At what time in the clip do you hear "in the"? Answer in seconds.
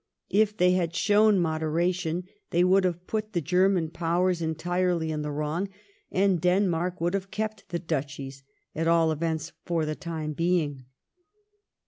5.11-5.29